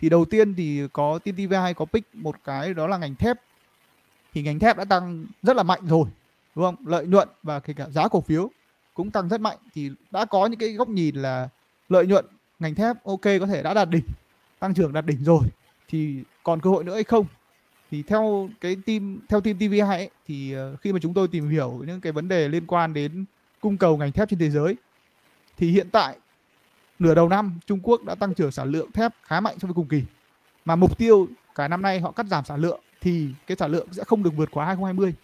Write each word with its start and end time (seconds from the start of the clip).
thì 0.00 0.08
đầu 0.08 0.24
tiên 0.24 0.54
thì 0.54 0.82
có 0.92 1.18
TTV2 1.24 1.74
có 1.74 1.84
pick 1.84 2.14
một 2.14 2.36
cái 2.44 2.74
đó 2.74 2.86
là 2.86 2.96
ngành 2.98 3.14
thép. 3.14 3.36
Thì 4.34 4.42
ngành 4.42 4.58
thép 4.58 4.76
đã 4.76 4.84
tăng 4.84 5.26
rất 5.42 5.56
là 5.56 5.62
mạnh 5.62 5.80
rồi 5.86 6.04
đúng 6.54 6.64
không? 6.64 6.76
Lợi 6.86 7.06
nhuận 7.06 7.28
và 7.42 7.60
kể 7.60 7.72
cả 7.72 7.88
giá 7.90 8.08
cổ 8.08 8.20
phiếu 8.20 8.50
cũng 8.94 9.10
tăng 9.10 9.28
rất 9.28 9.40
mạnh. 9.40 9.58
Thì 9.74 9.90
đã 10.10 10.24
có 10.24 10.46
những 10.46 10.58
cái 10.58 10.72
góc 10.72 10.88
nhìn 10.88 11.16
là 11.16 11.48
lợi 11.88 12.06
nhuận 12.06 12.24
ngành 12.58 12.74
thép 12.74 13.04
ok 13.04 13.24
có 13.40 13.46
thể 13.46 13.62
đã 13.62 13.74
đạt 13.74 13.90
đỉnh 13.90 14.04
tăng 14.58 14.74
trưởng 14.74 14.92
đạt 14.92 15.06
đỉnh 15.06 15.24
rồi. 15.24 15.44
Thì 15.88 16.22
còn 16.42 16.60
cơ 16.60 16.70
hội 16.70 16.84
nữa 16.84 16.94
hay 16.94 17.04
không? 17.04 17.26
Thì 17.90 18.02
theo 18.02 18.48
cái 18.60 18.76
team 18.86 19.18
theo 19.28 19.40
team 19.40 19.58
TV2 19.58 19.88
ấy, 19.88 20.10
thì 20.26 20.52
ờ, 20.52 20.76
khi 20.76 20.92
mà 20.92 20.98
chúng 21.02 21.14
tôi 21.14 21.28
tìm 21.28 21.48
hiểu 21.48 21.82
những 21.86 22.00
cái 22.00 22.12
vấn 22.12 22.28
đề 22.28 22.48
liên 22.48 22.66
quan 22.66 22.94
đến 22.94 23.24
cung 23.60 23.76
cầu 23.76 23.96
ngành 23.96 24.12
thép 24.12 24.28
trên 24.28 24.38
thế 24.38 24.50
giới 24.50 24.76
thì 25.56 25.70
hiện 25.70 25.90
tại 25.92 26.16
nửa 27.00 27.14
đầu 27.14 27.28
năm 27.28 27.58
Trung 27.66 27.80
Quốc 27.82 28.04
đã 28.04 28.14
tăng 28.14 28.34
trưởng 28.34 28.52
sản 28.52 28.70
lượng 28.70 28.92
thép 28.92 29.12
khá 29.22 29.40
mạnh 29.40 29.56
so 29.58 29.66
với 29.66 29.74
cùng 29.74 29.88
kỳ. 29.88 30.02
Mà 30.64 30.76
mục 30.76 30.98
tiêu 30.98 31.28
cả 31.54 31.68
năm 31.68 31.82
nay 31.82 32.00
họ 32.00 32.10
cắt 32.10 32.26
giảm 32.26 32.44
sản 32.44 32.60
lượng 32.60 32.80
thì 33.00 33.28
cái 33.46 33.56
sản 33.56 33.70
lượng 33.70 33.88
sẽ 33.92 34.04
không 34.04 34.22
được 34.22 34.30
vượt 34.36 34.50
quá 34.52 34.66
2020 34.66 35.14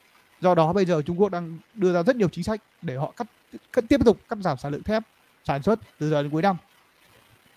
do 0.40 0.54
đó 0.54 0.72
bây 0.72 0.84
giờ 0.84 1.02
Trung 1.02 1.20
Quốc 1.20 1.28
đang 1.28 1.58
đưa 1.74 1.92
ra 1.92 2.02
rất 2.02 2.16
nhiều 2.16 2.28
chính 2.28 2.44
sách 2.44 2.60
để 2.82 2.96
họ 2.96 3.12
cắt, 3.16 3.26
cắt 3.72 3.84
tiếp 3.88 4.00
tục 4.04 4.18
cắt 4.28 4.38
giảm 4.40 4.58
sản 4.58 4.72
lượng 4.72 4.82
thép 4.82 5.02
sản 5.44 5.62
xuất 5.62 5.80
từ 5.98 6.10
giờ 6.10 6.22
đến 6.22 6.30
cuối 6.30 6.42
năm. 6.42 6.56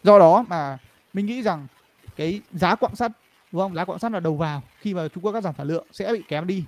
Do 0.03 0.19
đó 0.19 0.45
mà 0.47 0.77
mình 1.13 1.25
nghĩ 1.25 1.41
rằng 1.41 1.67
cái 2.15 2.41
giá 2.51 2.75
quặng 2.75 2.95
sắt 2.95 3.11
đúng 3.51 3.61
không? 3.61 3.75
Giá 3.75 3.85
quặng 3.85 3.99
sắt 3.99 4.11
là 4.11 4.19
đầu 4.19 4.35
vào 4.35 4.61
khi 4.79 4.93
mà 4.93 5.07
Trung 5.07 5.23
Quốc 5.23 5.31
cắt 5.31 5.43
giảm 5.43 5.53
sản 5.57 5.67
lượng 5.67 5.85
sẽ 5.91 6.13
bị 6.13 6.21
kém 6.27 6.47
đi. 6.47 6.63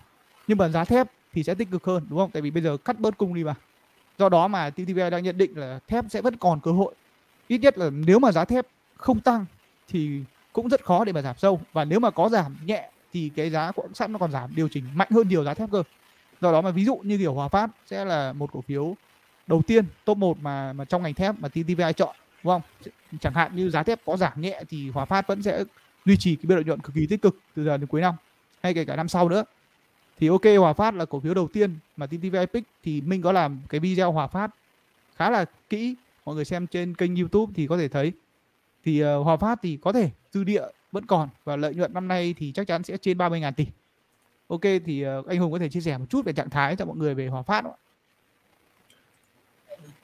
Nhưng 0.48 0.58
mà 0.58 0.70
giá 0.70 0.86
thép 0.86 1.08
thì 1.34 1.44
sẽ 1.44 1.56
tích 1.56 1.72
cực 1.72 1.86
hơn 1.86 2.06
đúng 2.10 2.20
không? 2.20 2.32
Tại 2.32 2.42
vì 2.42 2.52
bây 2.52 2.64
giờ 2.64 2.78
cắt 2.78 3.00
bớt 3.00 3.18
cung 3.18 3.34
đi 3.34 3.44
mà. 3.44 3.56
Do 4.18 4.30
đó 4.30 4.48
mà 4.48 4.70
TTVI 4.70 5.10
đang 5.12 5.24
nhận 5.24 5.38
định 5.38 5.58
là 5.58 5.80
thép 5.88 6.06
sẽ 6.10 6.22
vẫn 6.22 6.38
còn 6.38 6.60
cơ 6.60 6.72
hội 6.72 6.94
ít 7.52 7.58
nhất 7.58 7.78
là 7.78 7.90
nếu 7.90 8.20
mà 8.20 8.32
giá 8.32 8.46
thép 8.46 8.68
không 8.96 9.20
tăng 9.20 9.46
thì 9.88 10.22
cũng 10.54 10.70
rất 10.70 10.86
khó 10.86 11.06
để 11.06 11.12
mà 11.12 11.22
giảm 11.22 11.36
sâu. 11.38 11.62
Và 11.74 11.86
nếu 11.86 12.00
mà 12.00 12.12
có 12.12 12.30
giảm 12.30 12.56
nhẹ 12.66 12.90
thì 13.14 13.32
cái 13.36 13.50
giá 13.50 13.72
quặng 13.72 13.94
sắt 13.94 14.10
nó 14.10 14.20
còn 14.20 14.32
giảm, 14.32 14.56
điều 14.56 14.68
chỉnh 14.70 14.84
mạnh 14.94 15.08
hơn 15.12 15.30
nhiều 15.30 15.44
giá 15.44 15.54
thép 15.54 15.72
cơ. 15.72 15.84
Do 16.42 16.52
đó 16.52 16.62
mà 16.62 16.72
ví 16.72 16.86
dụ 16.86 16.96
như 16.96 17.18
kiểu 17.18 17.34
Hòa 17.34 17.48
Phát 17.48 17.72
sẽ 17.86 18.06
là 18.06 18.34
một 18.34 18.52
cổ 18.52 18.62
phiếu 18.62 18.96
đầu 19.48 19.62
tiên, 19.68 19.86
top 20.06 20.18
1 20.18 20.38
mà 20.42 20.74
mà 20.74 20.86
trong 20.86 21.04
ngành 21.04 21.14
thép 21.14 21.40
mà 21.40 21.50
TTVI 21.50 21.94
chọn, 21.96 22.16
đúng 22.44 22.54
không? 22.54 22.62
Chẳng 23.20 23.34
hạn 23.34 23.56
như 23.56 23.70
giá 23.70 23.84
thép 23.84 24.00
có 24.06 24.18
giảm 24.18 24.42
nhẹ 24.42 24.64
thì 24.70 24.90
Hòa 24.90 25.06
Phát 25.06 25.28
vẫn 25.28 25.44
sẽ 25.44 25.64
duy 26.06 26.18
trì 26.18 26.36
cái 26.36 26.44
biên 26.44 26.58
lợi 26.58 26.66
nhuận 26.66 26.80
cực 26.80 26.96
kỳ 26.96 27.08
tích 27.08 27.22
cực 27.22 27.38
từ 27.56 27.66
giờ 27.66 27.78
đến 27.78 27.88
cuối 27.88 28.02
năm, 28.02 28.16
hay 28.64 28.74
kể 28.74 28.86
cả 28.86 28.96
năm 28.96 29.08
sau 29.08 29.30
nữa. 29.30 29.44
Thì 30.20 30.28
ok, 30.28 30.46
Hòa 30.60 30.74
Phát 30.74 30.94
là 30.94 31.06
cổ 31.06 31.20
phiếu 31.20 31.34
đầu 31.34 31.48
tiên 31.54 31.76
mà 31.98 32.06
TTVI 32.08 32.46
pick 32.54 32.70
thì 32.84 33.02
mình 33.02 33.22
có 33.22 33.32
làm 33.32 33.62
cái 33.70 33.80
video 33.80 34.12
Hòa 34.12 34.28
Phát 34.28 34.52
khá 35.16 35.30
là 35.30 35.46
kỹ 35.70 35.96
mọi 36.26 36.36
người 36.36 36.46
xem 36.46 36.68
trên 36.68 36.96
kênh 36.96 37.16
YouTube 37.16 37.54
thì 37.56 37.68
có 37.68 37.78
thể 37.78 37.88
thấy 37.88 38.12
thì 38.84 39.04
uh, 39.04 39.26
Hòa 39.26 39.38
Phát 39.38 39.60
thì 39.62 39.78
có 39.82 39.92
thể 39.92 40.10
dư 40.32 40.44
địa 40.44 40.64
vẫn 40.92 41.06
còn 41.06 41.30
và 41.44 41.56
lợi 41.56 41.76
nhuận 41.76 41.94
năm 41.94 42.08
nay 42.08 42.36
thì 42.38 42.52
chắc 42.52 42.68
chắn 42.68 42.84
sẽ 42.84 42.98
trên 42.98 43.18
30.000 43.18 43.52
tỷ. 43.52 43.66
Ok 44.48 44.62
thì 44.86 45.06
uh, 45.20 45.28
anh 45.28 45.40
Hùng 45.40 45.52
có 45.52 45.60
thể 45.60 45.70
chia 45.70 45.82
sẻ 45.82 45.98
một 45.98 46.06
chút 46.10 46.26
về 46.26 46.34
trạng 46.34 46.50
thái 46.50 46.76
cho 46.76 46.86
mọi 46.86 46.98
người 46.98 47.14
về 47.14 47.28
Hòa 47.28 47.42
Phát 47.42 47.64
không? 47.64 47.74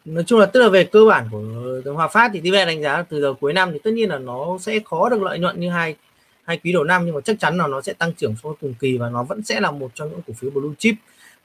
nói 0.07 0.23
chung 0.27 0.39
là 0.39 0.45
tức 0.45 0.59
là 0.59 0.69
về 0.69 0.83
cơ 0.83 1.05
bản 1.05 1.27
của 1.31 1.93
Hòa 1.93 2.07
Phát 2.07 2.31
thì 2.33 2.39
TVN 2.39 2.67
đánh 2.67 2.81
giá 2.81 3.03
từ 3.03 3.21
giờ 3.21 3.33
cuối 3.39 3.53
năm 3.53 3.71
thì 3.73 3.79
tất 3.83 3.91
nhiên 3.91 4.09
là 4.09 4.17
nó 4.17 4.57
sẽ 4.59 4.79
khó 4.85 5.09
được 5.09 5.21
lợi 5.21 5.39
nhuận 5.39 5.59
như 5.59 5.69
hai 5.69 5.95
hai 6.43 6.57
quý 6.63 6.73
đầu 6.73 6.83
năm 6.83 7.05
nhưng 7.05 7.15
mà 7.15 7.21
chắc 7.21 7.39
chắn 7.39 7.57
là 7.57 7.67
nó 7.67 7.81
sẽ 7.81 7.93
tăng 7.93 8.13
trưởng 8.13 8.35
so 8.43 8.49
với 8.49 8.57
cùng 8.61 8.73
kỳ 8.79 8.97
và 8.97 9.09
nó 9.09 9.23
vẫn 9.23 9.43
sẽ 9.43 9.59
là 9.59 9.71
một 9.71 9.91
trong 9.93 10.09
những 10.09 10.21
cổ 10.27 10.33
phiếu 10.33 10.51
blue 10.51 10.75
chip 10.77 10.95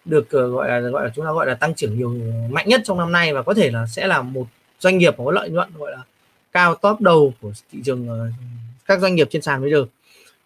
được 0.04 0.24
uh, 0.24 0.30
gọi 0.30 0.68
là 0.68 0.80
gọi 0.80 1.04
là 1.04 1.10
chúng 1.14 1.24
ta 1.24 1.32
gọi 1.32 1.46
là 1.46 1.54
tăng 1.54 1.74
trưởng 1.74 1.98
nhiều 1.98 2.14
mạnh 2.50 2.68
nhất 2.68 2.80
trong 2.84 2.98
năm 2.98 3.12
nay 3.12 3.34
và 3.34 3.42
có 3.42 3.54
thể 3.54 3.70
là 3.70 3.86
sẽ 3.86 4.06
là 4.06 4.22
một 4.22 4.46
doanh 4.82 4.98
nghiệp 4.98 5.14
có 5.18 5.30
lợi 5.30 5.50
nhuận, 5.50 5.68
gọi 5.78 5.92
là 5.92 5.98
cao 6.52 6.74
top 6.74 7.00
đầu 7.00 7.34
của 7.40 7.52
thị 7.72 7.78
trường 7.84 8.08
ờ, 8.08 8.26
các 8.86 9.00
doanh 9.00 9.14
nghiệp 9.14 9.28
trên 9.30 9.42
sàn 9.42 9.60
bây 9.60 9.70
giờ. 9.70 9.86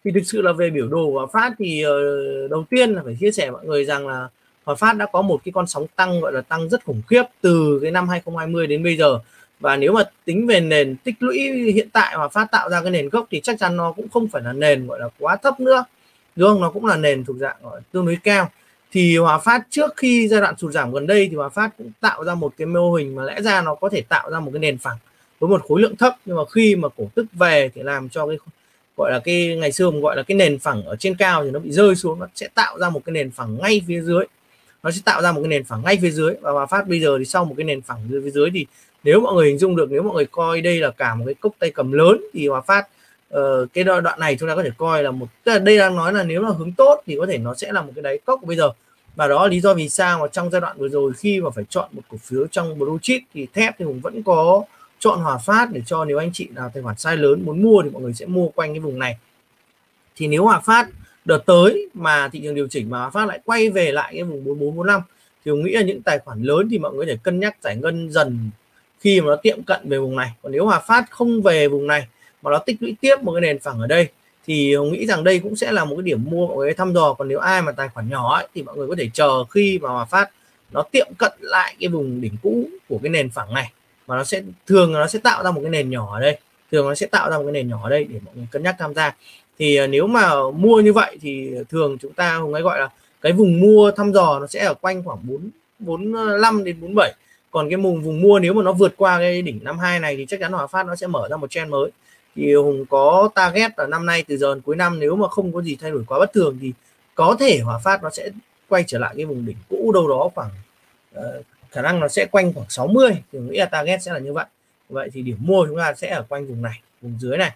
Thì 0.03 0.11
thực 0.11 0.23
sự 0.25 0.41
là 0.41 0.51
về 0.51 0.69
biểu 0.69 0.87
đồ 0.87 1.05
của 1.05 1.27
Phát 1.33 1.53
thì 1.59 1.81
ờ, 1.81 2.47
đầu 2.47 2.65
tiên 2.69 2.93
là 2.93 3.01
phải 3.05 3.17
chia 3.19 3.31
sẻ 3.31 3.51
mọi 3.51 3.65
người 3.65 3.85
rằng 3.85 4.07
là 4.07 4.27
Hòa 4.63 4.75
Phát 4.75 4.93
đã 4.93 5.05
có 5.05 5.21
một 5.21 5.41
cái 5.45 5.51
con 5.51 5.67
sóng 5.67 5.85
tăng, 5.95 6.21
gọi 6.21 6.33
là 6.33 6.41
tăng 6.41 6.69
rất 6.69 6.85
khủng 6.85 7.01
khiếp 7.07 7.23
từ 7.41 7.79
cái 7.81 7.91
năm 7.91 8.09
2020 8.09 8.67
đến 8.67 8.83
bây 8.83 8.97
giờ. 8.97 9.19
Và 9.59 9.77
nếu 9.77 9.93
mà 9.93 10.03
tính 10.25 10.47
về 10.47 10.59
nền 10.59 10.95
tích 11.03 11.15
lũy 11.19 11.39
hiện 11.73 11.89
tại 11.89 12.15
Hòa 12.15 12.27
Phát 12.27 12.51
tạo 12.51 12.69
ra 12.69 12.81
cái 12.81 12.91
nền 12.91 13.09
gốc 13.09 13.27
thì 13.31 13.41
chắc 13.43 13.59
chắn 13.59 13.77
nó 13.77 13.91
cũng 13.91 14.09
không 14.09 14.27
phải 14.27 14.41
là 14.41 14.53
nền, 14.53 14.87
gọi 14.87 14.99
là 14.99 15.09
quá 15.19 15.35
thấp 15.35 15.59
nữa. 15.59 15.85
Đúng 16.35 16.49
không? 16.49 16.61
Nó 16.61 16.69
cũng 16.69 16.85
là 16.85 16.97
nền 16.97 17.25
thuộc 17.25 17.37
dạng, 17.37 17.55
gọi 17.63 17.81
tương 17.91 18.05
đối 18.05 18.17
cao 18.23 18.51
thì 18.91 19.17
Hòa 19.17 19.37
Phát 19.37 19.67
trước 19.69 19.97
khi 19.97 20.27
giai 20.27 20.41
đoạn 20.41 20.57
sụt 20.57 20.73
giảm 20.73 20.91
gần 20.91 21.07
đây 21.07 21.27
thì 21.31 21.35
Hòa 21.35 21.49
Phát 21.49 21.77
cũng 21.77 21.91
tạo 21.99 22.23
ra 22.23 22.35
một 22.35 22.53
cái 22.57 22.65
mô 22.65 22.93
hình 22.93 23.15
mà 23.15 23.23
lẽ 23.23 23.41
ra 23.41 23.61
nó 23.61 23.75
có 23.75 23.89
thể 23.89 24.01
tạo 24.01 24.31
ra 24.31 24.39
một 24.39 24.51
cái 24.53 24.59
nền 24.59 24.77
phẳng 24.77 24.97
với 25.39 25.49
một 25.49 25.61
khối 25.67 25.81
lượng 25.81 25.95
thấp. 25.95 26.15
Nhưng 26.25 26.37
mà 26.37 26.43
khi 26.51 26.75
mà 26.75 26.87
cổ 26.97 27.09
tức 27.15 27.25
về 27.33 27.69
thì 27.75 27.83
làm 27.83 28.09
cho 28.09 28.27
cái, 28.27 28.37
gọi 28.97 29.11
là 29.11 29.19
cái, 29.19 29.55
ngày 29.55 29.71
xưa 29.71 29.91
gọi 30.01 30.15
là 30.15 30.23
cái 30.23 30.37
nền 30.37 30.59
phẳng 30.59 30.83
ở 30.85 30.95
trên 30.95 31.15
cao 31.15 31.43
thì 31.43 31.51
nó 31.51 31.59
bị 31.59 31.71
rơi 31.71 31.95
xuống. 31.95 32.19
Nó 32.19 32.27
sẽ 32.35 32.47
tạo 32.53 32.79
ra 32.79 32.89
một 32.89 33.01
cái 33.05 33.13
nền 33.13 33.31
phẳng 33.31 33.57
ngay 33.61 33.81
phía 33.87 34.01
dưới. 34.01 34.25
Nó 34.83 34.91
sẽ 34.91 35.01
tạo 35.05 35.21
ra 35.21 35.31
một 35.31 35.41
cái 35.41 35.49
nền 35.49 35.63
phẳng 35.63 35.81
ngay 35.85 35.97
phía 36.01 36.11
dưới. 36.11 36.33
Và 36.41 36.51
Hòa 36.51 36.65
Phát 36.65 36.87
bây 36.87 36.99
giờ 36.99 37.17
thì 37.19 37.25
sau 37.25 37.45
một 37.45 37.53
cái 37.57 37.63
nền 37.63 37.81
phẳng 37.81 37.99
dưới 38.09 38.21
phía 38.23 38.31
dưới 38.31 38.49
thì 38.53 38.65
nếu 39.03 39.19
mọi 39.19 39.33
người 39.35 39.47
hình 39.47 39.57
dung 39.57 39.75
được, 39.75 39.91
nếu 39.91 40.03
mọi 40.03 40.15
người 40.15 40.25
coi 40.25 40.61
đây 40.61 40.79
là 40.79 40.91
cả 40.91 41.15
một 41.15 41.23
cái 41.25 41.33
cốc 41.33 41.51
tay 41.59 41.69
cầm 41.69 41.91
lớn 41.91 42.21
thì 42.33 42.47
Hòa 42.47 42.61
Phát 42.61 42.87
uh, 43.33 43.73
cái 43.73 43.83
đoạn 43.83 44.19
này 44.19 44.37
chúng 44.39 44.49
ta 44.49 44.55
có 44.55 44.63
thể 44.63 44.69
coi 44.77 45.03
là 45.03 45.11
một 45.11 45.27
tức 45.43 45.51
là 45.51 45.59
đây 45.59 45.77
đang 45.77 45.95
nói 45.95 46.13
là 46.13 46.23
nếu 46.23 46.41
là 46.41 46.49
hướng 46.49 46.71
tốt 46.71 47.01
thì 47.05 47.15
có 47.19 47.25
thể 47.25 47.37
nó 47.37 47.53
sẽ 47.55 47.71
là 47.71 47.81
một 47.81 47.91
cái 47.95 48.03
đáy 48.03 48.17
cốc 48.25 48.39
bây 48.43 48.55
giờ. 48.55 48.71
Và 49.15 49.27
đó 49.27 49.43
là 49.43 49.47
lý 49.47 49.59
do 49.59 49.73
vì 49.73 49.89
sao 49.89 50.19
mà 50.19 50.27
trong 50.27 50.49
giai 50.49 50.61
đoạn 50.61 50.77
vừa 50.77 50.89
rồi 50.89 51.13
khi 51.13 51.41
mà 51.41 51.49
phải 51.49 51.63
chọn 51.69 51.89
một 51.91 52.01
cổ 52.11 52.17
phiếu 52.17 52.47
trong 52.47 52.79
blue 52.79 52.97
chip 53.01 53.21
thì 53.33 53.47
thép 53.53 53.75
thì 53.79 53.85
hùng 53.85 53.99
vẫn 53.99 54.23
có 54.23 54.63
chọn 54.99 55.19
Hòa 55.19 55.37
Phát 55.37 55.71
để 55.71 55.81
cho 55.85 56.05
nếu 56.05 56.17
anh 56.17 56.29
chị 56.33 56.47
nào 56.55 56.71
tài 56.73 56.83
khoản 56.83 56.95
size 56.95 57.17
lớn 57.17 57.41
muốn 57.45 57.63
mua 57.63 57.81
thì 57.83 57.89
mọi 57.89 58.01
người 58.01 58.13
sẽ 58.13 58.25
mua 58.25 58.47
quanh 58.47 58.73
cái 58.73 58.79
vùng 58.79 58.99
này. 58.99 59.17
Thì 60.15 60.27
nếu 60.27 60.43
Hòa 60.43 60.59
Phát 60.59 60.87
đợt 61.25 61.45
tới 61.45 61.89
mà 61.93 62.27
thị 62.27 62.39
trường 62.43 62.55
điều 62.55 62.67
chỉnh 62.67 62.89
mà 62.89 62.99
Hòa 62.99 63.09
Phát 63.09 63.27
lại 63.27 63.39
quay 63.45 63.69
về 63.69 63.91
lại 63.91 64.13
cái 64.13 64.23
vùng 64.23 64.43
4445 64.43 65.01
thì 65.45 65.51
tôi 65.51 65.57
nghĩ 65.57 65.71
là 65.71 65.81
những 65.81 66.01
tài 66.01 66.19
khoản 66.19 66.41
lớn 66.41 66.67
thì 66.71 66.79
mọi 66.79 66.93
người 66.93 67.05
có 67.05 67.11
thể 67.11 67.17
cân 67.23 67.39
nhắc 67.39 67.57
giải 67.61 67.75
ngân 67.75 68.11
dần 68.11 68.49
khi 68.99 69.21
mà 69.21 69.27
nó 69.27 69.35
tiệm 69.35 69.63
cận 69.63 69.89
về 69.89 69.97
vùng 69.97 70.15
này. 70.15 70.31
Còn 70.41 70.51
nếu 70.51 70.65
Hòa 70.65 70.79
Phát 70.79 71.11
không 71.11 71.41
về 71.41 71.67
vùng 71.67 71.87
này 71.87 72.07
mà 72.41 72.51
nó 72.51 72.57
tích 72.57 72.77
lũy 72.79 72.95
tiếp 73.01 73.15
một 73.21 73.31
cái 73.33 73.41
nền 73.41 73.59
phẳng 73.59 73.79
ở 73.79 73.87
đây. 73.87 74.07
Thì 74.47 74.75
hùng 74.75 74.93
nghĩ 74.93 75.05
rằng 75.05 75.23
đây 75.23 75.39
cũng 75.39 75.55
sẽ 75.55 75.71
là 75.71 75.85
một 75.85 75.95
cái 75.95 76.03
điểm 76.03 76.25
mua 76.29 76.47
mọi 76.47 76.57
người 76.57 76.73
thăm 76.73 76.93
dò. 76.93 77.13
Còn 77.13 77.27
nếu 77.27 77.39
ai 77.39 77.61
mà 77.61 77.71
tài 77.71 77.89
khoản 77.89 78.09
nhỏ 78.09 78.35
ấy, 78.35 78.47
thì 78.55 78.63
mọi 78.63 78.77
người 78.77 78.87
có 78.87 78.95
thể 78.97 79.09
chờ 79.13 79.43
khi 79.43 79.79
mà 79.81 79.89
Hòa 79.89 80.05
Phát 80.05 80.29
nó 80.71 80.83
tiệm 80.91 81.07
cận 81.17 81.31
lại 81.39 81.75
cái 81.79 81.89
vùng 81.89 82.21
đỉnh 82.21 82.33
cũ 82.43 82.63
của 82.89 82.99
cái 83.03 83.09
nền 83.09 83.29
phẳng 83.29 83.53
này. 83.53 83.71
Mà 84.07 84.17
nó 84.17 84.23
sẽ 84.23 84.41
thường 84.67 84.93
nó 84.93 85.07
sẽ 85.07 85.19
tạo 85.19 85.43
ra 85.43 85.51
một 85.51 85.61
cái 85.61 85.71
nền 85.71 85.89
nhỏ 85.89 86.13
ở 86.13 86.19
đây. 86.19 86.37
Thường 86.71 86.87
nó 86.87 86.95
sẽ 86.95 87.07
tạo 87.07 87.29
ra 87.29 87.37
một 87.37 87.43
cái 87.43 87.51
nền 87.51 87.69
nhỏ 87.69 87.79
ở 87.83 87.89
đây 87.89 88.03
để 88.09 88.19
mọi 88.25 88.35
người 88.35 88.47
cân 88.51 88.63
nhắc 88.63 88.75
tham 88.79 88.93
gia. 88.93 89.15
Thì 89.59 89.75
à, 89.75 89.87
nếu 89.87 90.07
mà 90.07 90.29
mua 90.55 90.81
như 90.81 90.93
vậy 90.93 91.17
thì 91.21 91.51
thường 91.69 91.97
chúng 92.01 92.13
ta 92.13 92.35
hùng 92.35 92.53
ấy 92.53 92.61
gọi 92.61 92.79
là 92.79 92.89
cái 93.21 93.31
vùng 93.31 93.59
mua 93.59 93.91
thăm 93.91 94.11
dò 94.13 94.39
nó 94.39 94.47
sẽ 94.47 94.65
ở 94.65 94.73
quanh 94.73 95.03
khoảng 95.03 95.19
4 95.23 95.49
45 95.79 96.61
à, 96.61 96.63
đến 96.63 96.81
47 96.81 97.13
còn 97.51 97.69
cái 97.69 97.77
vùng 97.77 98.03
vùng 98.03 98.21
mua 98.21 98.39
nếu 98.39 98.53
mà 98.53 98.63
nó 98.63 98.71
vượt 98.71 98.93
qua 98.97 99.19
cái 99.19 99.41
đỉnh 99.41 99.59
năm 99.63 99.79
hai 99.79 99.99
này 99.99 100.15
thì 100.15 100.25
chắc 100.29 100.39
chắn 100.39 100.51
Hòa 100.51 100.67
Phát 100.67 100.85
nó 100.85 100.95
sẽ 100.95 101.07
mở 101.07 101.27
ra 101.29 101.37
một 101.37 101.51
trend 101.51 101.71
mới 101.71 101.91
thì 102.37 102.53
Hùng 102.53 102.85
có 102.89 103.29
target 103.35 103.71
là 103.77 103.87
năm 103.87 104.05
nay 104.05 104.23
từ 104.27 104.37
giờ 104.37 104.55
đến 104.55 104.61
cuối 104.61 104.75
năm 104.75 104.99
nếu 104.99 105.15
mà 105.15 105.27
không 105.27 105.53
có 105.53 105.61
gì 105.61 105.77
thay 105.81 105.91
đổi 105.91 106.03
quá 106.07 106.19
bất 106.19 106.33
thường 106.33 106.57
thì 106.61 106.73
có 107.15 107.35
thể 107.39 107.59
Hòa 107.59 107.79
Phát 107.83 108.03
nó 108.03 108.09
sẽ 108.09 108.29
quay 108.69 108.83
trở 108.87 108.99
lại 108.99 109.13
cái 109.17 109.25
vùng 109.25 109.45
đỉnh 109.45 109.57
cũ 109.69 109.91
đâu 109.93 110.07
đó 110.07 110.29
khoảng 110.35 110.49
uh, 111.19 111.45
khả 111.71 111.81
năng 111.81 111.99
nó 111.99 112.07
sẽ 112.07 112.25
quanh 112.25 112.53
khoảng 112.53 112.69
60 112.69 113.11
thì 113.31 113.39
nghĩ 113.39 113.57
là 113.57 113.65
target 113.65 114.03
sẽ 114.03 114.13
là 114.13 114.19
như 114.19 114.33
vậy. 114.33 114.45
Vậy 114.89 115.09
thì 115.13 115.21
điểm 115.21 115.37
mua 115.39 115.65
chúng 115.65 115.77
ta 115.77 115.93
sẽ 115.93 116.09
ở 116.09 116.25
quanh 116.29 116.47
vùng 116.47 116.61
này 116.61 116.81
vùng 117.01 117.17
dưới 117.19 117.37
này. 117.37 117.51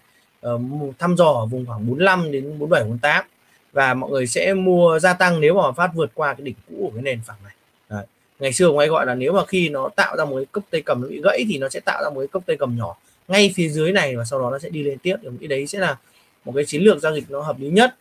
Uh, 0.46 0.60
thăm 0.98 1.16
dò 1.16 1.32
ở 1.32 1.46
vùng 1.46 1.66
khoảng 1.66 1.86
45 1.86 2.32
đến 2.32 2.58
47 2.58 2.84
48 2.84 3.24
và 3.72 3.94
mọi 3.94 4.10
người 4.10 4.26
sẽ 4.26 4.54
mua 4.54 4.98
gia 4.98 5.12
tăng 5.12 5.40
nếu 5.40 5.54
mà 5.54 5.72
phát 5.72 5.90
vượt 5.94 6.10
qua 6.14 6.34
cái 6.34 6.42
đỉnh 6.42 6.54
cũ 6.68 6.74
của 6.78 6.90
cái 6.94 7.02
nền 7.02 7.20
phẳng 7.26 7.36
này. 7.44 7.52
Đấy. 7.88 8.06
ngày 8.38 8.52
xưa 8.52 8.70
ngoài 8.70 8.88
gọi 8.88 9.06
là 9.06 9.14
nếu 9.14 9.32
mà 9.32 9.46
khi 9.46 9.68
nó 9.68 9.88
tạo 9.96 10.16
ra 10.16 10.24
một 10.24 10.36
cái 10.36 10.46
cốc 10.52 10.64
tay 10.70 10.82
cầm 10.82 11.02
nó 11.02 11.08
bị 11.08 11.20
gãy 11.24 11.44
thì 11.48 11.58
nó 11.58 11.68
sẽ 11.68 11.80
tạo 11.80 12.02
ra 12.02 12.10
một 12.10 12.20
cái 12.20 12.28
cốc 12.28 12.42
tay 12.46 12.56
cầm 12.56 12.76
nhỏ 12.76 12.96
ngay 13.28 13.52
phía 13.56 13.68
dưới 13.68 13.92
này 13.92 14.16
và 14.16 14.24
sau 14.24 14.40
đó 14.40 14.50
nó 14.50 14.58
sẽ 14.58 14.68
đi 14.68 14.82
lên 14.82 14.98
tiếp. 14.98 15.16
Thì 15.22 15.28
nghĩ 15.40 15.46
đấy 15.46 15.66
sẽ 15.66 15.78
là 15.78 15.96
một 16.44 16.52
cái 16.56 16.64
chiến 16.64 16.82
lược 16.82 17.00
giao 17.00 17.14
dịch 17.14 17.30
nó 17.30 17.40
hợp 17.40 17.60
lý 17.60 17.68
nhất. 17.68 17.96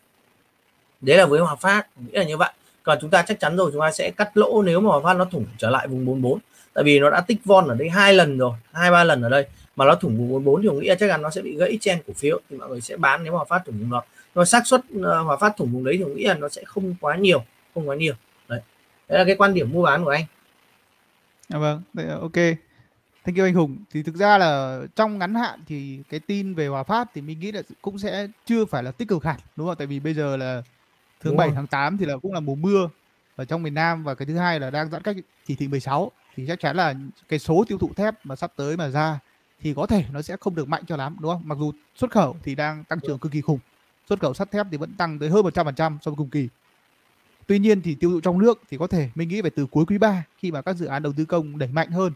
Đấy 1.01 1.18
là 1.18 1.25
với 1.25 1.39
Hòa 1.39 1.56
Phát 1.56 1.88
nghĩ 2.00 2.12
là 2.12 2.23
như 2.23 2.38
vậy. 2.38 2.50
Còn 2.83 2.97
chúng 3.01 3.09
ta 3.09 3.21
chắc 3.27 3.39
chắn 3.39 3.57
rồi 3.57 3.71
chúng 3.73 3.81
ta 3.81 3.91
sẽ 3.91 4.12
cắt 4.12 4.38
lỗ 4.38 4.62
nếu 4.62 4.79
mà 4.79 4.89
Hòa 4.89 5.01
Phát 5.03 5.13
nó 5.13 5.25
thủng 5.25 5.45
trở 5.57 5.69
lại 5.69 5.88
vùng 5.88 6.06
44 6.06 6.39
tại 6.73 6.83
vì 6.83 7.00
nó 7.00 7.09
đã 7.09 7.21
tích 7.21 7.38
von 7.45 7.68
ở 7.68 7.75
đây 7.75 7.89
hai 7.89 8.13
lần 8.13 8.38
rồi 8.38 8.53
hai 8.73 8.91
ba 8.91 9.03
lần 9.03 9.21
ở 9.21 9.29
đây. 9.29 9.45
Mà 9.75 9.85
nó 9.85 9.95
thủng 9.95 10.18
vùng 10.18 10.29
44 10.29 10.62
thì 10.62 10.68
tôi 10.68 10.81
nghĩ 10.81 10.88
là 10.88 10.95
chắc 10.95 11.07
chắn 11.07 11.21
nó 11.21 11.29
sẽ 11.29 11.41
bị 11.41 11.57
gãy 11.57 11.77
chen 11.81 12.00
cổ 12.07 12.13
phiếu. 12.17 12.39
Thì 12.50 12.57
mọi 12.57 12.69
người 12.69 12.81
sẽ 12.81 12.97
bán 12.97 13.24
nếu 13.24 13.33
mà 13.38 13.44
phát 13.44 13.62
thủng 13.65 13.79
vùng 13.79 13.89
đó. 13.91 14.03
Nó 14.35 14.45
xác 14.45 14.67
suất 14.67 14.81
ờ, 15.03 15.21
hòa 15.21 15.38
phát 15.38 15.57
thủng 15.57 15.71
vùng 15.71 15.83
đấy 15.83 15.95
thì 15.97 16.06
nghĩ 16.06 16.24
là 16.24 16.33
nó 16.33 16.50
sẽ 16.50 16.63
không 16.65 16.95
quá 17.01 17.15
nhiều 17.15 17.44
không 17.74 17.89
quá 17.89 17.95
nhiều. 17.95 18.13
Đấy. 18.47 18.59
Đấy 19.07 19.19
là 19.19 19.25
cái 19.25 19.35
quan 19.35 19.53
điểm 19.53 19.71
mua 19.71 19.83
bán 19.83 20.03
của 20.03 20.09
anh. 20.09 20.25
À, 21.50 21.59
vâng 21.59 21.81
ok. 22.21 22.38
Thank 23.25 23.38
you 23.38 23.45
anh 23.45 23.53
Hùng. 23.53 23.77
Thì 23.91 24.03
thực 24.03 24.15
ra 24.15 24.38
là 24.38 24.81
trong 24.95 25.18
ngắn 25.18 25.35
hạn 25.35 25.59
thì 25.68 26.00
cái 26.09 26.19
tin 26.19 26.53
về 26.53 26.68
Hòa 26.68 26.83
Phát 26.83 27.07
thì 27.13 27.21
mình 27.21 27.39
nghĩ 27.39 27.51
là 27.51 27.62
cũng 27.81 28.00
sẽ 28.00 28.27
chưa 28.45 28.65
phải 28.65 28.83
là 28.83 28.91
tích 28.91 29.07
cực 29.07 29.23
hẳn 29.23 29.39
đúng 29.56 29.68
không? 29.68 29.75
Tại 29.75 29.88
vì 29.88 30.00
bây 30.00 30.13
giờ 30.13 30.38
là 30.38 30.63
7 31.23 31.47
rồi. 31.47 31.56
tháng 31.56 31.68
8 31.68 31.97
thì 31.97 32.06
là 32.06 32.18
cũng 32.18 32.33
là 32.33 32.39
mùa 32.39 32.56
mưa 32.56 32.89
ở 33.35 33.45
trong 33.45 33.63
miền 33.63 33.73
Nam 33.73 34.03
và 34.03 34.15
cái 34.15 34.25
thứ 34.25 34.38
hai 34.38 34.59
là 34.59 34.69
đang 34.69 34.89
giãn 34.89 35.01
cách 35.01 35.15
chỉ 35.47 35.56
thị 35.56 35.68
16 35.68 36.12
thì 36.35 36.45
chắc 36.47 36.59
chắn 36.59 36.75
là 36.75 36.94
cái 37.29 37.39
số 37.39 37.63
tiêu 37.68 37.77
thụ 37.77 37.94
thép 37.94 38.25
mà 38.25 38.35
sắp 38.35 38.51
tới 38.56 38.77
mà 38.77 38.89
ra 38.89 39.19
thì 39.62 39.74
có 39.74 39.85
thể 39.85 40.06
nó 40.12 40.21
sẽ 40.21 40.38
không 40.39 40.56
được 40.56 40.67
mạnh 40.67 40.83
cho 40.88 40.95
lắm 40.95 41.15
đúng 41.19 41.31
không 41.31 41.41
mặc 41.45 41.57
dù 41.59 41.71
xuất 41.95 42.12
khẩu 42.12 42.35
thì 42.44 42.56
đang 42.56 42.83
tăng 42.83 43.00
trưởng 43.00 43.19
cực 43.19 43.31
kỳ 43.31 43.41
khủng 43.41 43.59
xuất 44.09 44.19
khẩu 44.19 44.33
sắt 44.33 44.51
thép 44.51 44.67
thì 44.71 44.77
vẫn 44.77 44.94
tăng 44.94 45.19
tới 45.19 45.29
hơn 45.29 45.45
100% 45.45 45.75
so 45.75 46.12
với 46.12 46.15
cùng 46.17 46.29
kỳ 46.29 46.47
tuy 47.47 47.59
nhiên 47.59 47.81
thì 47.81 47.95
tiêu 47.95 48.09
thụ 48.12 48.21
trong 48.21 48.39
nước 48.39 48.62
thì 48.69 48.77
có 48.77 48.88
thể 48.88 49.09
mình 49.15 49.29
nghĩ 49.29 49.41
phải 49.41 49.51
từ 49.51 49.65
cuối 49.65 49.85
quý 49.85 49.97
3 49.97 50.24
khi 50.38 50.51
mà 50.51 50.62
các 50.62 50.75
dự 50.75 50.85
án 50.85 51.03
đầu 51.03 51.13
tư 51.17 51.25
công 51.25 51.57
đẩy 51.57 51.69
mạnh 51.69 51.91
hơn 51.91 52.13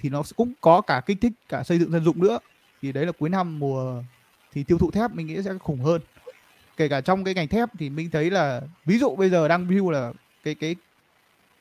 thì 0.00 0.08
nó 0.08 0.22
cũng 0.36 0.52
có 0.60 0.80
cả 0.80 1.00
kích 1.06 1.18
thích 1.20 1.32
cả 1.48 1.62
xây 1.62 1.78
dựng 1.78 1.90
dân 1.92 2.04
dụng 2.04 2.22
nữa. 2.22 2.38
Thì 2.82 2.92
đấy 2.92 3.06
là 3.06 3.12
cuối 3.12 3.28
năm 3.28 3.58
mùa 3.58 4.02
thì 4.52 4.64
tiêu 4.64 4.78
thụ 4.78 4.90
thép 4.90 5.12
mình 5.12 5.26
nghĩ 5.26 5.42
sẽ 5.42 5.50
khủng 5.58 5.80
hơn. 5.80 6.00
Kể 6.76 6.88
cả 6.88 7.00
trong 7.00 7.24
cái 7.24 7.34
ngành 7.34 7.48
thép 7.48 7.68
thì 7.78 7.90
mình 7.90 8.10
thấy 8.10 8.30
là, 8.30 8.60
ví 8.84 8.98
dụ 8.98 9.16
bây 9.16 9.30
giờ 9.30 9.48
đang 9.48 9.68
view 9.68 9.90
là 9.90 10.12
cái 10.44 10.54
cái 10.54 10.76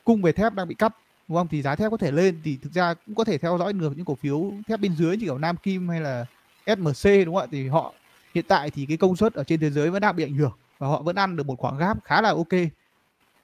cung 0.04 0.22
về 0.22 0.32
thép 0.32 0.54
đang 0.54 0.68
bị 0.68 0.76
cắt, 0.76 0.96
đúng 1.28 1.38
không? 1.38 1.48
Thì 1.48 1.62
giá 1.62 1.76
thép 1.76 1.92
có 1.92 1.98
thể 1.98 2.12
lên 2.12 2.42
thì 2.44 2.58
thực 2.62 2.74
ra 2.74 2.94
cũng 2.94 3.16
có 3.16 3.24
thể 3.24 3.38
theo 3.38 3.58
dõi 3.58 3.74
được 3.74 3.98
những 3.98 4.06
cổ 4.06 4.16
phiếu 4.16 4.52
thép 4.68 4.80
bên 4.80 4.96
dưới 4.96 5.18
như 5.18 5.26
kiểu 5.26 5.38
Nam 5.38 5.58
Kim 5.58 5.90
hay 5.90 6.02
là 6.02 6.26
SMC 6.66 7.26
đúng 7.26 7.36
không 7.36 7.44
ạ? 7.44 7.48
Thì 7.52 7.68
họ, 7.68 7.94
hiện 8.34 8.46
tại 8.48 8.72
thì 8.72 8.86
cái 8.86 8.98
công 8.98 9.16
suất 9.16 9.34
ở 9.34 9.44
trên 9.44 9.60
thế 9.60 9.70
giới 9.70 9.90
vẫn 9.90 10.02
đang 10.02 10.16
bị 10.16 10.24
ảnh 10.24 10.34
hưởng 10.34 10.54
và 10.78 10.88
họ 10.88 11.02
vẫn 11.02 11.16
ăn 11.16 11.36
được 11.36 11.46
một 11.46 11.60
khoảng 11.60 11.78
gáp 11.78 12.04
khá 12.04 12.22
là 12.22 12.30
ok 12.30 12.60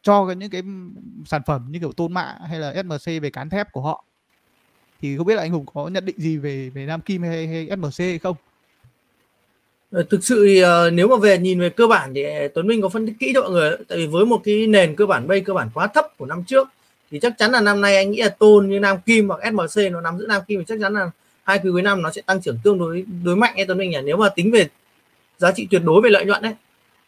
cho 0.01 0.33
những 0.37 0.49
cái 0.49 0.61
sản 1.25 1.41
phẩm 1.45 1.67
như 1.69 1.79
kiểu 1.79 1.91
tôn 1.91 2.13
mạ 2.13 2.37
hay 2.49 2.59
là 2.59 2.73
SMC 2.73 3.21
về 3.21 3.29
cán 3.29 3.49
thép 3.49 3.71
của 3.71 3.81
họ 3.81 4.05
thì 5.01 5.17
không 5.17 5.27
biết 5.27 5.35
là 5.35 5.41
anh 5.41 5.51
Hùng 5.51 5.65
có 5.73 5.87
nhận 5.87 6.05
định 6.05 6.15
gì 6.17 6.37
về 6.37 6.69
về 6.69 6.85
Nam 6.85 7.01
Kim 7.01 7.21
hay, 7.21 7.47
hay 7.47 7.67
SMC 7.69 7.99
hay 7.99 8.19
không? 8.19 8.35
Ờ, 9.91 10.03
thực 10.09 10.23
sự 10.23 10.45
thì 10.47 10.63
uh, 10.63 10.93
nếu 10.93 11.07
mà 11.07 11.15
về 11.15 11.37
nhìn 11.37 11.59
về 11.59 11.69
cơ 11.69 11.87
bản 11.87 12.13
thì 12.13 12.23
Tuấn 12.53 12.67
Minh 12.67 12.81
có 12.81 12.89
phân 12.89 13.07
tích 13.07 13.15
kỹ 13.19 13.31
cho 13.33 13.41
mọi 13.41 13.51
người 13.51 13.77
tại 13.87 13.97
vì 13.97 14.07
với 14.07 14.25
một 14.25 14.41
cái 14.43 14.67
nền 14.67 14.95
cơ 14.95 15.05
bản 15.05 15.27
bay 15.27 15.39
cơ 15.39 15.53
bản 15.53 15.69
quá 15.73 15.87
thấp 15.87 16.17
của 16.17 16.25
năm 16.25 16.43
trước 16.47 16.67
thì 17.11 17.19
chắc 17.19 17.33
chắn 17.37 17.51
là 17.51 17.61
năm 17.61 17.81
nay 17.81 17.95
anh 17.95 18.11
nghĩ 18.11 18.21
là 18.21 18.29
tôn 18.29 18.69
như 18.69 18.79
Nam 18.79 18.97
Kim 19.05 19.29
hoặc 19.29 19.39
SMC 19.43 19.91
nó 19.91 20.01
nắm 20.01 20.17
giữ 20.17 20.25
Nam 20.27 20.41
Kim 20.47 20.59
thì 20.59 20.65
chắc 20.67 20.77
chắn 20.81 20.93
là 20.93 21.11
hai 21.43 21.59
quý 21.63 21.71
cuối 21.71 21.81
năm 21.81 22.01
nó 22.01 22.11
sẽ 22.11 22.21
tăng 22.21 22.41
trưởng 22.41 22.57
tương 22.63 22.77
đối 22.77 23.05
đối 23.23 23.35
mạnh 23.35 23.55
ấy 23.55 23.65
Tuấn 23.65 23.77
Minh 23.77 23.89
nhỉ? 23.91 23.97
Nếu 24.03 24.17
mà 24.17 24.29
tính 24.29 24.51
về 24.51 24.67
giá 25.37 25.51
trị 25.51 25.67
tuyệt 25.71 25.81
đối 25.85 26.01
về 26.01 26.09
lợi 26.09 26.25
nhuận 26.25 26.41
đấy. 26.41 26.53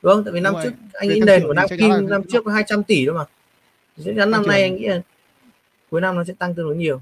Đúng 0.01 0.13
không? 0.13 0.23
Tại 0.23 0.31
vì 0.31 0.39
năm 0.39 0.53
trước 0.63 0.71
anh 0.93 1.09
nghĩ 1.09 1.19
nền 1.25 1.43
của 1.43 1.53
Nam 1.53 1.65
Kim 1.77 2.09
năm 2.09 2.21
trước 2.31 2.45
có 2.45 2.51
200 2.51 2.83
tỷ 2.83 3.05
đâu 3.05 3.15
mà. 3.15 3.23
Chắc 4.05 4.13
chắn 4.17 4.31
năm 4.31 4.47
nay 4.47 4.61
anh 4.61 4.75
nghĩ 4.75 4.85
là 4.85 5.01
cuối 5.89 6.01
năm 6.01 6.15
nó 6.15 6.23
sẽ 6.23 6.33
tăng 6.39 6.55
tương 6.55 6.65
đối 6.65 6.75
nhiều 6.75 7.01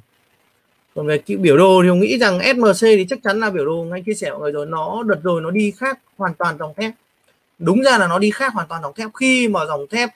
còn 0.95 1.07
về 1.07 1.17
cái 1.17 1.37
biểu 1.37 1.57
đồ 1.57 1.81
thì 1.83 1.89
ông 1.89 1.99
nghĩ 1.99 2.17
rằng 2.17 2.39
SMC 2.39 2.81
thì 2.81 3.05
chắc 3.09 3.19
chắn 3.23 3.39
là 3.39 3.49
biểu 3.49 3.65
đồ 3.65 3.85
anh 3.91 4.03
chia 4.03 4.13
sẻ 4.13 4.31
mọi 4.31 4.39
người 4.39 4.51
rồi. 4.51 4.65
Nó 4.65 5.03
đợt 5.03 5.19
rồi 5.23 5.41
nó 5.41 5.51
đi 5.51 5.71
khác 5.77 5.99
hoàn 6.17 6.33
toàn 6.33 6.57
dòng 6.59 6.73
thép. 6.77 6.93
Đúng 7.59 7.81
ra 7.81 7.97
là 7.97 8.07
nó 8.07 8.19
đi 8.19 8.31
khác 8.31 8.53
hoàn 8.53 8.67
toàn 8.67 8.81
dòng 8.81 8.93
thép. 8.93 9.09
Khi 9.13 9.47
mà 9.47 9.65
dòng 9.65 9.87
thép 9.87 10.09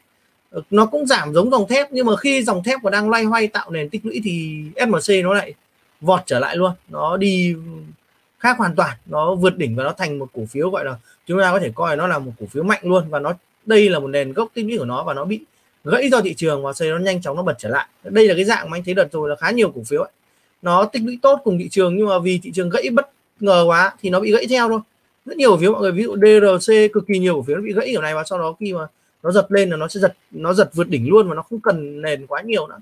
ờ, 0.51 0.61
nó 0.69 0.85
cũng 0.85 1.07
giảm 1.07 1.33
giống 1.33 1.51
dòng 1.51 1.67
thép, 1.67 1.91
nhưng 1.91 2.05
mà 2.05 2.15
khi 2.15 2.43
dòng 2.43 2.63
thép 2.63 2.79
còn 2.83 2.91
đang 2.91 3.09
loay 3.09 3.23
hoay 3.23 3.47
tạo 3.47 3.71
nền 3.71 3.89
tích 3.89 4.05
lũy 4.05 4.21
thì 4.23 4.63
SMC 4.75 5.23
nó 5.23 5.33
lại 5.33 5.53
vọt 6.01 6.19
trở 6.25 6.39
lại 6.39 6.57
luôn. 6.57 6.71
Nó 6.89 7.17
đi 7.17 7.55
khác 8.39 8.57
hoàn 8.57 8.75
toàn. 8.75 8.97
Nó 9.05 9.35
vượt 9.35 9.57
đỉnh 9.57 9.75
và 9.75 9.83
nó 9.83 9.91
thành 9.91 10.19
một 10.19 10.27
cổ 10.33 10.45
phiếu 10.49 10.69
gọi 10.69 10.85
là, 10.85 10.95
chúng 11.27 11.41
ta 11.41 11.51
có 11.51 11.59
thể 11.59 11.71
coi 11.75 11.95
nó 11.95 12.07
là 12.07 12.19
một 12.19 12.31
cổ 12.39 12.45
phiếu 12.45 12.63
mạnh 12.63 12.81
luôn. 12.83 13.09
Và 13.09 13.19
nó, 13.19 13.33
đây 13.65 13.89
là 13.89 13.99
một 13.99 14.07
nền 14.07 14.33
gốc 14.33 14.49
tích 14.53 14.65
lũy 14.65 14.77
của 14.77 14.85
nó 14.85 15.03
và 15.03 15.13
nó 15.13 15.25
bị 15.25 15.41
gãy 15.83 16.09
do 16.09 16.21
thị 16.21 16.33
trường 16.33 16.63
và 16.63 16.73
xây 16.73 16.89
nó 16.89 16.97
nhanh 16.97 17.21
chóng 17.21 17.37
nó 17.37 17.43
bật 17.43 17.55
trở 17.59 17.69
lại. 17.69 17.87
Đây 18.03 18.27
là 18.27 18.33
cái 18.35 18.45
dạng 18.45 18.69
mà 18.69 18.77
anh 18.77 18.83
thấy 18.83 18.93
đợt 18.93 19.11
rồi 19.11 19.29
là 19.29 19.35
khá 19.35 19.51
nhiều 19.51 19.71
cổ 19.75 19.81
phiếu 19.87 20.01
ấy 20.01 20.11
nó 20.61 20.85
tích 20.85 21.01
lũy 21.05 21.19
tốt 21.21 21.41
cùng 21.43 21.59
thị 21.59 21.69
trường, 21.69 21.97
nhưng 21.97 22.07
mà 22.07 22.19
vì 22.19 22.39
thị 22.43 22.51
trường 22.51 22.69
gãy 22.69 22.89
bất 22.89 23.09
ngờ 23.39 23.63
quá 23.67 23.93
thì 24.01 24.09
nó 24.09 24.19
bị 24.19 24.31
gãy 24.31 24.45
theo 24.49 24.69
thôi. 24.69 24.79
Rất 25.25 25.37
nhiều 25.37 25.51
cổ 25.51 25.57
phiếu, 25.57 25.71
mọi 25.71 25.81
người, 25.81 25.91
ví 25.91 26.03
dụ 26.03 26.15
DRC 26.15 26.73
cực 26.93 27.07
kỳ 27.07 27.19
nhiều 27.19 27.35
cổ 27.35 27.41
phiếu 27.41 27.55
nó 27.55 27.61
bị 27.61 27.73
gãy 27.73 27.87
kiểu 27.87 28.01
này, 28.01 28.15
và 28.15 28.23
sau 28.23 28.39
đó 28.39 28.55
khi 28.59 28.73
mà 28.73 28.87
nó 29.23 29.31
giật 29.31 29.45
lên 29.49 29.69
là 29.69 29.77
nó 29.77 29.87
sẽ 29.87 29.99
giật, 29.99 30.13
nó 30.31 30.53
giật 30.53 30.69
vượt 30.73 30.89
đỉnh 30.89 31.09
luôn 31.09 31.29
và 31.29 31.35
nó 31.35 31.41
không 31.41 31.59
cần 31.59 32.01
nền 32.01 32.27
quá 32.27 32.41
nhiều 32.41 32.67
nữa. 32.67 32.77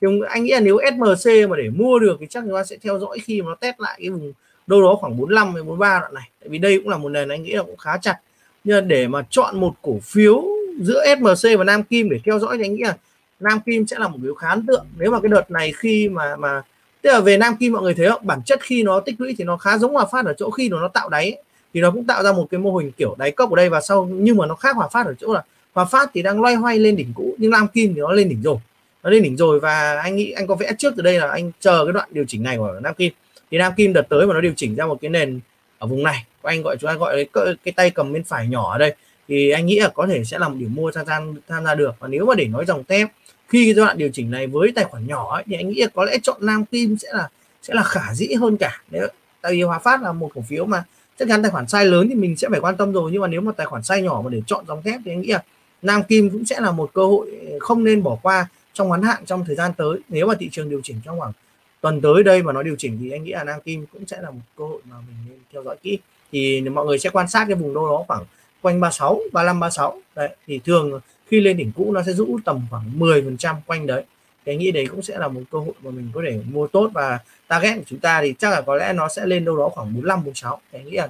Thì 0.00 0.08
anh 0.28 0.44
nghĩ 0.44 0.52
là 0.52 0.60
nếu 0.60 0.78
SMC 0.90 1.50
mà 1.50 1.56
để 1.56 1.70
mua 1.76 1.98
được 1.98 2.16
thì 2.20 2.26
chắc 2.30 2.44
chúng 2.46 2.54
ta 2.54 2.64
sẽ 2.64 2.76
theo 2.82 2.98
dõi 2.98 3.18
khi 3.18 3.42
mà 3.42 3.48
nó 3.48 3.54
test 3.54 3.80
lại 3.80 3.98
cái 4.00 4.10
vùng 4.10 4.32
đâu 4.66 4.82
đó 4.82 4.96
khoảng 5.00 5.16
45 5.16 5.54
đến 5.54 5.66
43 5.66 6.00
đoạn 6.00 6.14
này. 6.14 6.28
Tại 6.40 6.48
vì 6.48 6.58
đây 6.58 6.78
cũng 6.78 6.88
là 6.88 6.96
một 6.96 7.08
nền 7.08 7.28
anh 7.28 7.42
nghĩ 7.42 7.52
là 7.52 7.62
cũng 7.62 7.76
khá 7.76 7.98
chặt. 7.98 8.16
Nhưng 8.64 8.88
để 8.88 9.08
mà 9.08 9.22
chọn 9.30 9.60
một 9.60 9.74
cổ 9.82 9.98
phiếu 10.02 10.44
giữa 10.80 11.04
SMC 11.16 11.58
và 11.58 11.64
Nam 11.64 11.82
Kim 11.82 12.10
để 12.10 12.18
theo 12.24 12.38
dõi 12.38 12.58
thì 12.58 12.64
anh 12.64 12.74
nghĩ 12.74 12.82
là 12.82 12.96
Nam 13.40 13.60
Kim 13.66 13.86
sẽ 13.86 13.98
là 13.98 14.08
một 14.08 14.18
phiếu 14.22 14.34
khá 14.34 14.48
ấn 14.48 14.66
tượng. 14.66 14.86
Nếu 14.98 15.10
mà 15.10 15.20
cái 15.20 15.28
đợt 15.28 15.50
này 15.50 15.72
khi 15.76 16.08
mà 16.08 16.36
mà 16.36 16.62
tức 17.04 17.10
là 17.10 17.20
về 17.20 17.36
Nam 17.36 17.56
Kim 17.56 17.72
mọi 17.72 17.82
người 17.82 17.94
thấy 17.94 18.08
không? 18.08 18.26
Bản 18.26 18.40
chất 18.46 18.60
khi 18.62 18.82
nó 18.82 19.00
tích 19.00 19.14
lũy 19.18 19.34
thì 19.38 19.44
nó 19.44 19.56
khá 19.56 19.78
giống 19.78 19.94
Hòa 19.94 20.06
Phát 20.12 20.24
ở 20.24 20.34
chỗ 20.38 20.50
khi 20.50 20.68
nó 20.68 20.88
tạo 20.88 21.08
đáy 21.08 21.36
thì 21.74 21.80
nó 21.80 21.90
cũng 21.90 22.04
tạo 22.04 22.22
ra 22.22 22.32
một 22.32 22.46
cái 22.50 22.58
mô 22.60 22.76
hình 22.76 22.92
kiểu 22.92 23.14
đáy 23.18 23.30
cốc 23.30 23.50
ở 23.50 23.56
đây 23.56 23.68
và 23.68 23.80
sau 23.80 24.08
nhưng 24.12 24.36
mà 24.36 24.46
nó 24.46 24.54
khác 24.54 24.76
Hòa 24.76 24.88
Phát 24.88 25.06
ở 25.06 25.14
chỗ 25.20 25.32
là 25.32 25.42
Hòa 25.72 25.84
Phát 25.84 26.10
thì 26.14 26.22
đang 26.22 26.40
loay 26.40 26.54
hoay 26.54 26.78
lên 26.78 26.96
đỉnh 26.96 27.12
cũ 27.14 27.34
nhưng 27.38 27.50
Nam 27.50 27.68
Kim 27.68 27.94
thì 27.94 28.00
nó 28.00 28.12
lên 28.12 28.28
đỉnh 28.28 28.42
rồi. 28.42 28.56
Nó 29.02 29.10
lên 29.10 29.22
đỉnh 29.22 29.36
rồi 29.36 29.60
và 29.60 30.00
anh 30.02 30.16
nghĩ 30.16 30.30
anh 30.30 30.46
có 30.46 30.54
vẽ 30.54 30.72
trước 30.78 30.94
từ 30.96 31.02
đây 31.02 31.18
là 31.18 31.28
anh 31.28 31.50
chờ 31.60 31.84
cái 31.84 31.92
đoạn 31.92 32.08
điều 32.12 32.24
chỉnh 32.28 32.42
này 32.42 32.56
của 32.56 32.80
Nam 32.82 32.94
Kim. 32.94 33.12
Thì 33.50 33.58
Nam 33.58 33.72
Kim 33.76 33.92
đợt 33.92 34.08
tới 34.08 34.26
mà 34.26 34.34
nó 34.34 34.40
điều 34.40 34.52
chỉnh 34.56 34.74
ra 34.74 34.86
một 34.86 34.98
cái 35.00 35.10
nền 35.10 35.40
ở 35.78 35.86
vùng 35.86 36.02
này 36.02 36.24
anh 36.42 36.62
gọi 36.62 36.76
chúng 36.76 36.88
ta 36.88 36.94
gọi 36.94 37.26
cái, 37.32 37.44
cái 37.64 37.72
tay 37.72 37.90
cầm 37.90 38.12
bên 38.12 38.24
phải 38.24 38.48
nhỏ 38.48 38.72
ở 38.72 38.78
đây 38.78 38.94
thì 39.28 39.50
anh 39.50 39.66
nghĩ 39.66 39.80
là 39.80 39.88
có 39.88 40.06
thể 40.06 40.24
sẽ 40.24 40.38
là 40.38 40.48
một 40.48 40.56
điểm 40.58 40.74
mua 40.74 40.90
tham 40.90 41.06
gia 41.06 41.20
tham 41.48 41.64
gia 41.64 41.74
được. 41.74 41.94
Và 41.98 42.08
nếu 42.08 42.26
mà 42.26 42.34
để 42.34 42.46
nói 42.46 42.64
dòng 42.64 42.84
thép 42.84 43.08
khi 43.48 43.64
cái 43.66 43.74
giai 43.74 43.86
đoạn 43.86 43.98
điều 43.98 44.08
chỉnh 44.12 44.30
này 44.30 44.46
với 44.46 44.72
tài 44.74 44.84
khoản 44.84 45.06
nhỏ 45.06 45.34
ấy, 45.34 45.44
thì 45.46 45.56
anh 45.56 45.68
nghĩ 45.68 45.80
là 45.80 45.88
có 45.94 46.04
lẽ 46.04 46.18
chọn 46.22 46.36
Nam 46.40 46.64
Kim 46.64 46.96
sẽ 46.96 47.08
là 47.12 47.28
sẽ 47.62 47.74
là 47.74 47.82
khả 47.82 48.14
dĩ 48.14 48.28
hơn 48.40 48.56
cả. 48.56 48.82
Nếu 48.90 49.08
tại 49.40 49.52
vì 49.52 49.62
Hòa 49.62 49.78
Phát 49.78 50.02
là 50.02 50.12
một 50.12 50.30
cổ 50.34 50.44
phiếu 50.48 50.64
mà 50.64 50.84
chắc 51.18 51.28
chắn 51.28 51.42
tài 51.42 51.50
khoản 51.50 51.64
size 51.64 51.84
lớn 51.84 52.08
thì 52.08 52.14
mình 52.14 52.36
sẽ 52.36 52.48
phải 52.50 52.60
quan 52.60 52.76
tâm 52.76 52.92
rồi 52.92 53.10
nhưng 53.12 53.20
mà 53.20 53.28
nếu 53.28 53.40
mà 53.40 53.52
tài 53.52 53.66
khoản 53.66 53.82
size 53.82 54.00
nhỏ 54.00 54.22
mà 54.24 54.30
để 54.30 54.42
chọn 54.46 54.64
dòng 54.68 54.82
thép 54.82 55.00
thì 55.04 55.12
anh 55.12 55.20
nghĩ 55.20 55.28
là 55.28 55.42
Nam 55.82 56.02
Kim 56.02 56.30
cũng 56.30 56.44
sẽ 56.44 56.60
là 56.60 56.70
một 56.70 56.90
cơ 56.94 57.06
hội 57.06 57.30
ừ, 57.30 57.58
không 57.60 57.84
nên 57.84 58.02
bỏ 58.02 58.18
qua 58.22 58.46
trong 58.72 58.90
ngắn 58.90 59.02
hạn 59.02 59.26
trong 59.26 59.44
thời 59.44 59.56
gian 59.56 59.72
tới. 59.76 59.98
Nếu 60.08 60.26
mà 60.26 60.34
thị 60.34 60.48
trường 60.52 60.70
điều 60.70 60.80
chỉnh 60.84 60.96
trong 61.04 61.18
khoảng 61.18 61.32
tuần 61.80 62.00
tới 62.00 62.22
đây 62.22 62.42
mà 62.42 62.52
nó 62.52 62.62
điều 62.62 62.76
chỉnh 62.78 62.98
thì 63.00 63.10
anh 63.10 63.24
nghĩ 63.24 63.32
là 63.32 63.44
Nam 63.44 63.60
Kim 63.60 63.86
cũng 63.86 64.06
sẽ 64.06 64.22
là 64.22 64.30
một 64.30 64.40
cơ 64.56 64.64
hội 64.64 64.80
mà 64.90 64.96
mình 64.96 65.16
nên 65.28 65.38
theo 65.52 65.62
dõi 65.62 65.76
kỹ. 65.82 65.98
Thì 66.32 66.60
mọi 66.60 66.86
người 66.86 66.98
sẽ 66.98 67.10
quan 67.10 67.28
sát 67.28 67.44
cái 67.48 67.54
vùng 67.54 67.74
đâu 67.74 67.88
đó 67.88 68.04
khoảng 68.08 68.24
quanh 68.60 68.80
36 68.80 69.20
35 69.32 69.60
36 69.60 70.00
đấy 70.16 70.36
thì 70.46 70.58
thường 70.64 71.00
khi 71.26 71.40
lên 71.40 71.56
đỉnh 71.56 71.72
cũ 71.72 71.92
nó 71.92 72.02
sẽ 72.02 72.12
rũ 72.12 72.38
tầm 72.44 72.60
khoảng 72.70 72.98
10 72.98 73.22
phần 73.22 73.36
trăm 73.36 73.56
quanh 73.66 73.86
đấy. 73.86 74.04
Cái 74.44 74.56
nghĩ 74.56 74.72
đấy 74.72 74.86
cũng 74.90 75.02
sẽ 75.02 75.18
là 75.18 75.28
một 75.28 75.40
cơ 75.50 75.58
hội 75.58 75.72
mà 75.82 75.90
mình 75.90 76.10
có 76.14 76.20
thể 76.26 76.40
mua 76.52 76.66
tốt 76.66 76.90
và 76.94 77.18
target 77.48 77.76
của 77.76 77.84
chúng 77.86 77.98
ta 77.98 78.20
thì 78.22 78.34
chắc 78.38 78.50
là 78.50 78.60
có 78.60 78.76
lẽ 78.76 78.92
nó 78.92 79.08
sẽ 79.08 79.26
lên 79.26 79.44
đâu 79.44 79.56
đó 79.56 79.68
khoảng 79.68 79.94
45 79.94 80.18
46 80.18 80.60
cái 80.72 80.84
nghĩ 80.84 80.96
là, 80.96 81.08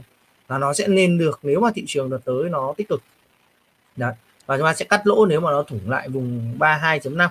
là 0.48 0.58
nó 0.58 0.74
sẽ 0.74 0.88
lên 0.88 1.18
được 1.18 1.40
nếu 1.42 1.60
mà 1.60 1.70
thị 1.74 1.84
trường 1.86 2.10
đợt 2.10 2.18
tới 2.24 2.50
nó 2.50 2.74
tích 2.76 2.88
cực. 2.88 3.02
Đấy 3.96 4.12
và 4.46 4.56
chúng 4.56 4.66
ta 4.66 4.74
sẽ 4.74 4.84
cắt 4.84 5.06
lỗ 5.06 5.26
nếu 5.26 5.40
mà 5.40 5.50
nó 5.50 5.62
thủng 5.62 5.90
lại 5.90 6.08
vùng 6.08 6.58
32.5 6.58 7.28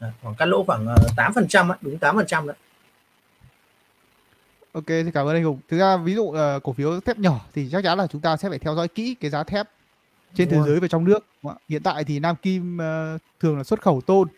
Đấy, 0.00 0.10
khoảng 0.22 0.34
cắt 0.34 0.46
lỗ 0.46 0.64
khoảng 0.64 0.86
ờ, 0.86 0.96
8 1.16 1.32
phần 1.34 1.48
trăm 1.48 1.68
đúng 1.80 1.98
8 1.98 2.16
phần 2.16 2.26
trăm 2.26 2.46
đấy. 2.46 2.56
Ok, 4.72 4.86
thì 4.86 5.10
cảm 5.14 5.26
ơn 5.26 5.36
anh 5.36 5.44
Hùng. 5.44 5.60
Thực 5.68 5.78
ra 5.78 5.96
ví 5.96 6.14
dụ 6.14 6.22
uh, 6.22 6.36
cổ 6.62 6.72
phiếu 6.72 7.00
thép 7.00 7.18
nhỏ 7.18 7.40
thì 7.54 7.68
chắc 7.72 7.84
chắn 7.84 7.98
là 7.98 8.06
chúng 8.06 8.20
ta 8.20 8.36
sẽ 8.36 8.48
phải 8.48 8.58
theo 8.58 8.74
dõi 8.74 8.88
kỹ 8.88 9.16
cái 9.20 9.30
giá 9.30 9.44
thép 9.44 9.66
trên 10.34 10.48
Đúng 10.48 10.52
thế 10.52 10.58
rồi. 10.58 10.68
giới 10.68 10.80
và 10.80 10.88
trong 10.88 11.04
nước. 11.04 11.26
Hiện 11.68 11.82
tại 11.82 12.04
thì 12.04 12.20
Nam 12.20 12.36
Kim 12.36 12.76
uh, 12.76 13.20
thường 13.40 13.56
là 13.56 13.64
xuất 13.64 13.82
khẩu 13.82 14.00
tôn 14.00 14.28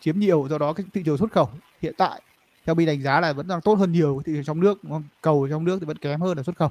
chiếm 0.00 0.18
nhiều 0.18 0.46
do 0.50 0.58
đó 0.58 0.72
cái 0.72 0.86
thị 0.94 1.02
trường 1.04 1.18
xuất 1.18 1.32
khẩu 1.32 1.50
hiện 1.82 1.94
tại 1.98 2.20
theo 2.66 2.74
mình 2.74 2.86
đánh 2.86 3.02
giá 3.02 3.20
là 3.20 3.32
vẫn 3.32 3.48
đang 3.48 3.60
tốt 3.60 3.74
hơn 3.74 3.92
nhiều 3.92 4.22
thị 4.26 4.32
trường 4.34 4.44
trong 4.44 4.60
nước 4.60 4.84
đúng 4.84 4.92
không? 4.92 5.04
cầu 5.20 5.48
trong 5.50 5.64
nước 5.64 5.78
thì 5.80 5.86
vẫn 5.86 5.98
kém 5.98 6.20
hơn 6.20 6.36
là 6.36 6.42
xuất 6.42 6.56
khẩu 6.56 6.70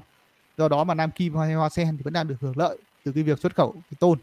do 0.58 0.68
đó 0.68 0.84
mà 0.84 0.94
Nam 0.94 1.12
Kim 1.12 1.36
hay 1.36 1.54
Hoa 1.54 1.70
Sen 1.70 1.98
thì 1.98 2.04
vẫn 2.04 2.13
đang 2.13 2.28
được 2.28 2.36
hưởng 2.42 2.58
lợi 2.58 2.78
từ 3.04 3.12
cái 3.12 3.24
việc 3.24 3.39
xuất 3.39 3.56
khẩu 3.56 3.72
cái 3.72 3.98
tôn 4.00 4.18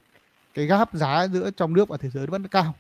cái 0.54 0.66
gap 0.66 0.94
giá 0.94 1.28
giữa 1.28 1.50
trong 1.50 1.74
nước 1.74 1.88
và 1.88 1.96
thế 1.96 2.10
giới 2.10 2.26
vẫn 2.26 2.48
cao 2.48 2.74